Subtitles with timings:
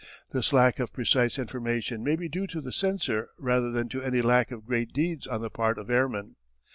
[0.31, 4.23] This lack of precise information may be due to the censor rather than to any
[4.23, 6.37] lack of great deeds on the part of airmen.